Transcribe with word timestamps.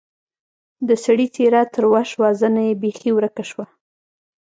د 0.87 0.89
سړي 1.03 1.27
څېره 1.35 1.61
تروه 1.73 2.01
شوه 2.11 2.29
زنه 2.41 2.63
بېخي 2.81 3.11
ورکه 3.13 3.43
شوه. 3.49 3.65